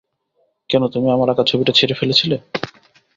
[0.69, 2.37] কেন তুমি আমার আঁকা ছবিটা ছিঁড়ে ফেলেছিলে?